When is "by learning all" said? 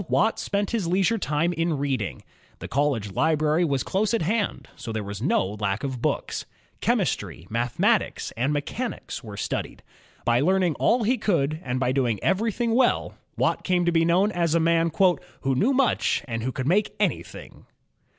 10.25-11.03